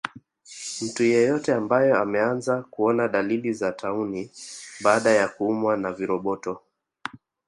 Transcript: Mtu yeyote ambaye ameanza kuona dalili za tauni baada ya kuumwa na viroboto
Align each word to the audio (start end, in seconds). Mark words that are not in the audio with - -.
Mtu 0.81 1.03
yeyote 1.03 1.53
ambaye 1.53 1.93
ameanza 1.93 2.61
kuona 2.61 3.07
dalili 3.07 3.53
za 3.53 3.71
tauni 3.71 4.31
baada 4.83 5.11
ya 5.11 5.27
kuumwa 5.27 5.77
na 5.77 5.93
viroboto 5.93 6.61